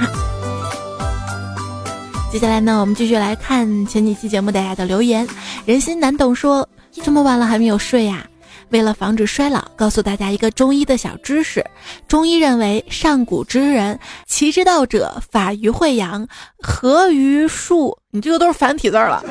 [2.30, 5.26] 接下来呢，我们继续来看前几期节目大家的留言。
[5.66, 8.28] 人心难懂说，这么晚了还没有睡呀？
[8.70, 11.66] 为了防止衰老，告诉大家一个中医的小知识：
[12.06, 13.98] 中医认为，上古之人，
[14.28, 16.28] 其之道者，法于会阳，
[16.62, 17.98] 和于术。
[18.12, 19.24] 你这个都是繁体字了。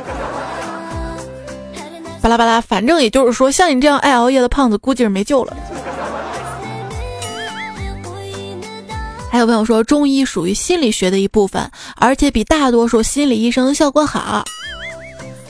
[2.22, 5.54] 巴拉巴拉，反正也就是说，像你这样爱熬夜的胖子，估计是没救了。
[9.30, 14.44] 还有朋友说，中医属于心理学的一部分，而且比大多数心理医生效果好。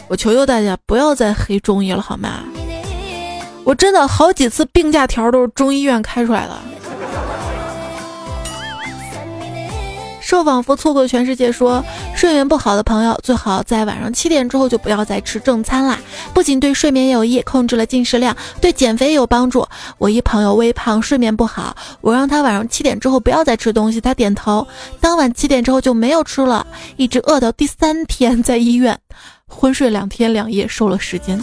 [0.09, 2.45] 我求求大家不要再黑中医了，好吗？
[3.64, 6.57] 我真的好几次病假条都是中医院开出来的。
[10.27, 11.53] 瘦仿佛错过全世界。
[11.53, 11.85] 说
[12.16, 15.97] 睡眠不好的朋友，最好在晚上七点之后就不要再吃正餐啦。
[16.35, 19.64] 不仅对睡眠有益，控制了进食量，对减肥也有帮助。
[19.99, 24.66] 我一朋友微胖，睡眠不好，我让他晚上七点之后不要再吃东西，他点头。
[25.01, 26.66] 当晚七点之后就没有吃了，
[26.97, 28.99] 一直饿到第三天在医院，
[29.47, 31.41] 昏睡两天两夜，瘦了十斤。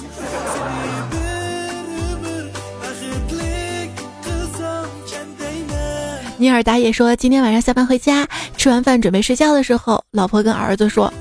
[6.37, 8.27] 尼尔达也说，今天晚上下班回家，
[8.57, 11.13] 吃完饭准备睡觉的时候，老婆跟儿子说：“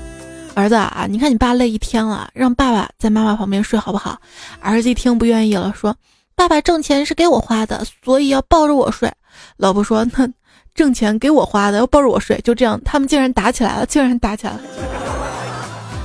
[0.55, 4.17] 儿子啊，你看你爸累一天了，让爸爸在妈妈旁边睡好不好？”
[4.59, 5.95] 儿子一听不愿意了，说
[6.35, 9.09] ：“爸爸挣钱是给我花的，所以要抱着我睡。”
[9.57, 10.27] 老婆说：“那
[10.73, 14.59] 挣钱给我花的，要抱着我睡。”就这样，他们竟然打起来了，竟然打起来了。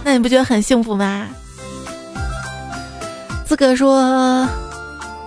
[0.04, 1.26] 那你不觉得很幸福吗？
[3.46, 4.46] 资格说：“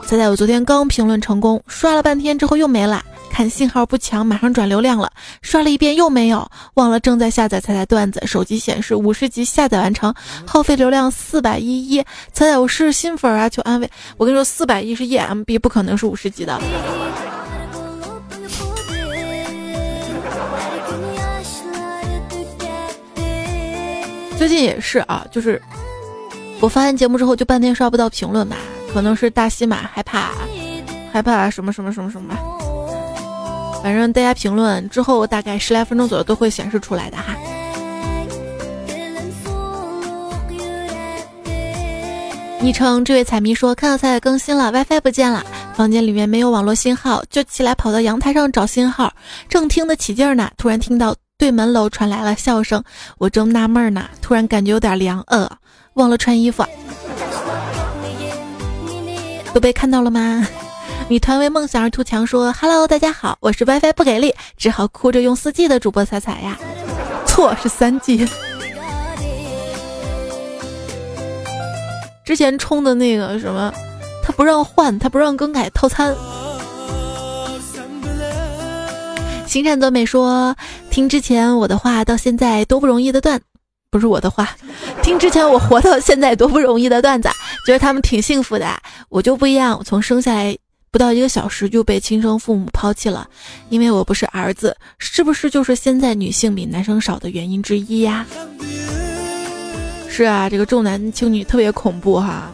[0.05, 3.03] 猜猜我昨天刚评论成功，刷了半天之后又没了。”
[3.41, 5.11] 看信号不强，马上转流量了，
[5.41, 10.13] 刷了一遍又没有，忘了正在下载彩彩段子，手机显示五十集下载完成，
[10.45, 12.03] 耗费流量四百一一。
[12.31, 13.89] 彩彩，我是新粉啊，求安慰。
[14.15, 16.61] 我跟你说，四百一是 E M B，不可能是五十集的。
[24.37, 25.59] 最近也是啊，就是
[26.59, 28.55] 我发完节目之后就半天刷不到评论吧，
[28.93, 30.29] 可能是大西马害怕，
[31.11, 32.35] 害怕什么什么什么什么。
[33.84, 37.36] 反正大家评论之后，大概十来分钟左右都会显示出来的哈。
[42.63, 45.43] 昵称这位彩迷说：“看到彩彩更新了，WiFi 不见了，
[45.75, 49.11] 房间里面没有网络信号，就起来跑到阳台上找信号，
[49.49, 52.84] 正听得起劲呢，突然听到对门楼传来了笑声，
[53.17, 55.49] 我正纳闷呢，突然感觉有点凉，呃，
[55.95, 56.63] 忘了穿衣服，
[59.55, 60.47] 都被看到了吗？”
[61.09, 66.57] 女团为梦想而图强说：“Hello，大家好，我是 WiFi 不给力，只好哭着用四 G 的主播彩彩呀。
[67.25, 68.27] 错是三 G。
[72.23, 73.73] 之前充的那个什么，
[74.23, 76.15] 他不让换，他不让更改套餐。”
[79.45, 80.55] 星战多美说
[80.89, 83.41] ：“听之前我的话到现在多不容易的段，
[83.89, 84.49] 不是我的话，
[85.03, 87.27] 听之前我活到现在多不容易的段子，
[87.65, 88.65] 觉得他们挺幸福的。
[89.09, 90.57] 我就不一样，我从生下来。”
[90.91, 93.25] 不到一个小时就被亲生父母抛弃了，
[93.69, 98.27] 因为我不是儿子，是不是就是现在女性比男生少的原因之一呀？
[100.09, 102.51] 是啊，这个重男轻女特别恐怖哈。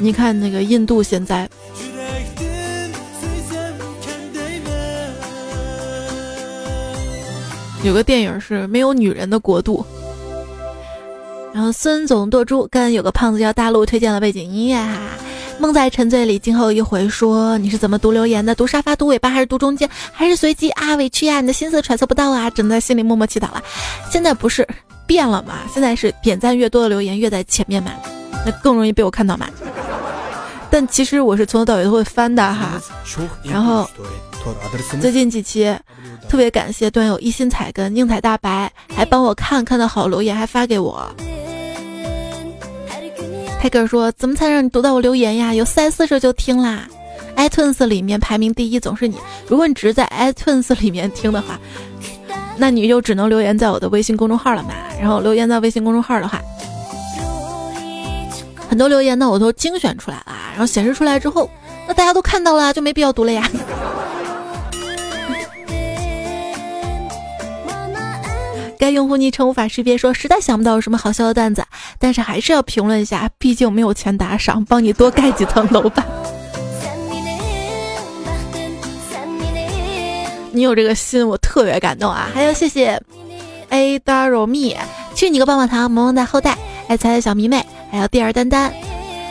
[0.00, 1.48] 你看那个印度现在
[7.84, 9.86] 有个电影是没有女人的国度，
[11.54, 14.98] 然后孙总剁猪跟有个胖子叫大陆推荐了背景音乐哈。
[15.60, 18.52] 梦在沉醉里，今后一回说你是怎么读留言的？
[18.56, 20.96] 读沙发、读尾巴，还是读中间，还是随机啊？
[20.96, 23.62] 委屈呀，你的心思揣测不到啊，只能在心里默默祈祷了。
[24.10, 24.66] 现在不是
[25.06, 25.60] 变了吗？
[25.72, 27.92] 现在是点赞越多的留言越在前面嘛，
[28.44, 29.48] 那更容易被我看到嘛。
[30.70, 32.82] 但其实我是从头到尾都会翻的哈。
[33.44, 33.88] 然后
[35.00, 35.72] 最近几期
[36.28, 41.08] 特别感谢段友一心彩跟宁采大白，还帮我看看到好留言还发给我。
[43.64, 45.54] 泰哥说：“怎么才让你读到我留言呀？
[45.54, 46.86] 有三四首就听啦。
[47.34, 49.16] iTunes 里面排名第一总是你。
[49.48, 51.58] 如果你只是在 iTunes 里面听的话，
[52.58, 54.74] 那你就只能留言在我的微信公众号了嘛。
[55.00, 56.42] 然后留言在微信公众号的话，
[58.68, 61.48] 很多留言呢我都精选出来了，然后显示出来之后，
[61.88, 63.48] 那大家都看到了，就没必要读了呀。”
[68.78, 71.64] 该用户昵称无法识别，说实在想不到有什么好笑的段子，
[71.98, 76.04] 但是还是要评论一下，毕竟没有钱打赏，帮你多盖几层楼吧。
[80.52, 82.30] 你有这个心，我特别感动啊！
[82.32, 83.02] 还要谢谢
[83.70, 84.76] A Daro Me，
[85.14, 86.56] 去你个棒棒糖，萌萌的后代，
[86.86, 88.72] 爱彩彩小迷妹，还有第二丹丹，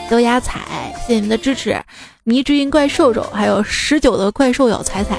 [0.10, 0.60] 豆芽彩，
[1.08, 1.82] 谢谢你们的支持，
[2.26, 5.18] 迷之音怪兽兽，还有十九的怪兽咬彩彩。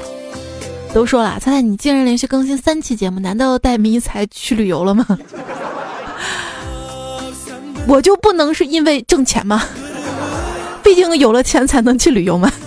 [0.95, 5.05] 都说了，猜猜你竟然连续更新三期节目，难道带迷彩去旅游了吗？
[7.89, 9.65] 我就不能是因为挣钱吗？
[10.85, 12.49] 毕竟有了钱才能去旅游嘛。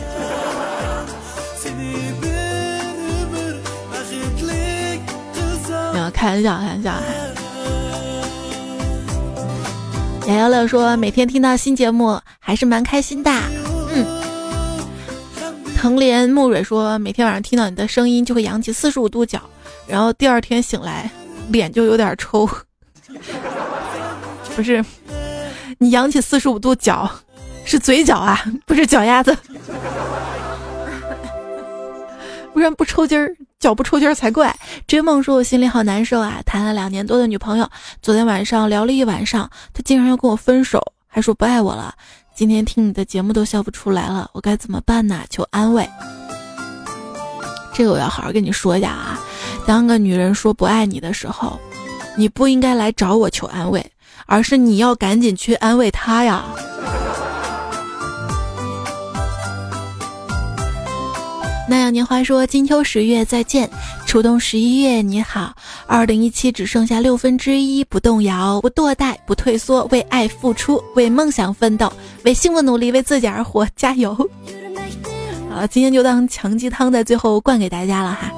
[5.94, 6.94] 没有开玩笑，开玩笑。
[10.28, 13.32] 瑶瑶乐说，每天听到新节目还是蛮开心的。
[15.78, 19.40] 藤莲木蕊说：“每天晚上听到你的声音，就会扬起四十五度角，
[19.88, 21.08] 然后第二天醒来，
[21.50, 22.50] 脸就有点抽。
[24.56, 24.84] 不是，
[25.78, 27.08] 你扬起四十五度角，
[27.64, 29.38] 是嘴角啊，不是脚丫子。
[32.54, 34.54] 不然不抽筋儿，脚不抽筋儿才怪。”
[34.88, 37.70] 追梦说：“我心里好难受啊，谈了两年多的女朋友，
[38.02, 41.94] 昨天晚上聊了一晚上，她竟然要跟我分手，还说不爱我了。”
[42.38, 45.24] 今天听你的节目都笑不出来了，我该怎么办呢？
[45.28, 45.90] 求安慰。
[47.74, 49.20] 这个我要好好跟你说一下啊。
[49.66, 51.60] 当个女人说不爱你的时候，
[52.16, 53.84] 你不应该来找我求安慰，
[54.28, 56.46] 而是你要赶紧去安慰她呀。
[61.70, 63.70] 那样年华说：“金秋十月再见，
[64.06, 65.54] 初冬十一月你好。
[65.86, 71.92] 二零一七只剩下六分之一，不动摇，不堕怠，不退缩，为爱付出，为梦想奋斗，
[72.24, 74.16] 为幸福努力，为自己而活，加油！”
[75.52, 78.32] 好了，今天就当强鸡汤在最后灌给大家了哈。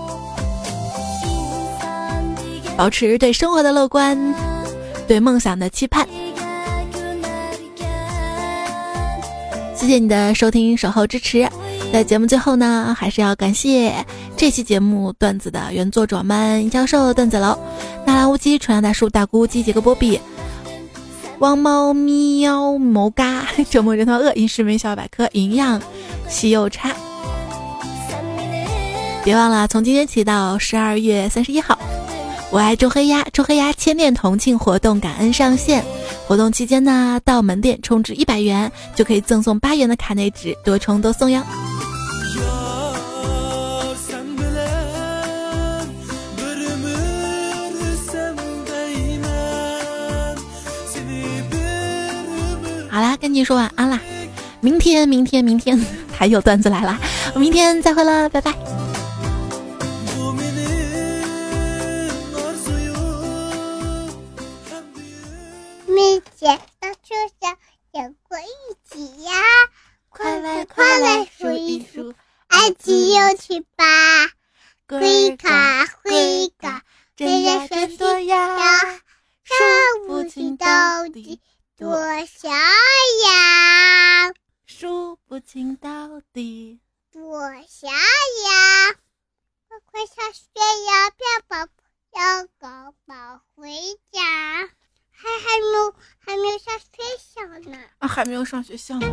[2.76, 4.18] 保持对生活的乐观，
[5.08, 6.08] 对梦想的期盼。
[9.76, 11.48] 谢谢你的收听、守候、支持。
[11.92, 14.06] 在节目最后呢，还是要感谢
[14.38, 17.58] 这期节目段子的原作者们：教授、段子楼、
[18.06, 20.20] 纳兰无极、纯阳大叔、大姑鸡、杰克波比、
[21.40, 25.82] 汪猫咪喵、谋嘎、 折磨人头鳄、饮食美小百科、营养
[26.30, 26.96] 西柚叉。
[29.24, 31.78] 别忘了，从今天起到十二月三十一号，
[32.52, 35.84] 我爱周黑鸭，周黑鸭千店同庆活动感恩上线。
[36.28, 41.44] 活动期间呢，到门店充值一百元就可以赠送八元的卡内纸，多充多送哟。
[52.92, 54.00] 好啦，跟你说晚安啦！
[54.62, 55.80] 明天，明天，明天
[56.12, 57.00] 还有段子来啦！
[57.34, 58.54] 我明天再会了，拜拜。
[65.86, 67.56] 明天到树上
[67.92, 69.32] 有过一起呀，
[70.10, 72.14] 快来快来数一数，
[72.48, 73.86] 爱情有趣吧？
[74.88, 76.82] 会卡会卡，
[77.16, 78.58] 真呀真多呀，
[79.44, 80.68] 数不清到
[81.14, 81.40] 底。
[81.80, 86.82] 左小羊，数不清到底。
[87.10, 87.24] 左
[87.70, 88.96] 小羊，
[89.70, 91.60] 快快上学呀，别把
[92.12, 93.72] 要搞宝回
[94.12, 94.20] 家。
[95.10, 96.86] 还还没有还没有上学
[97.18, 97.80] 校呢。
[98.00, 99.08] 啊，还没有上学校呢。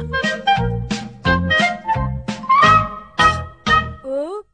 [4.02, 4.44] 哦。